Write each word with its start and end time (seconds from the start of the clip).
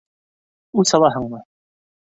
Үс 0.85 0.97
алаһыңмы? 1.01 1.47